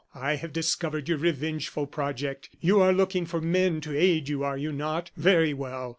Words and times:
I 0.15 0.37
have 0.37 0.51
discovered 0.51 1.07
your 1.07 1.19
revengeful 1.19 1.85
project. 1.85 2.49
You 2.59 2.81
are 2.81 2.91
looking 2.91 3.27
for 3.27 3.39
men 3.39 3.81
to 3.81 3.95
aid 3.95 4.29
you, 4.29 4.41
are 4.43 4.57
you 4.57 4.71
not? 4.71 5.11
Very 5.15 5.53
well! 5.53 5.89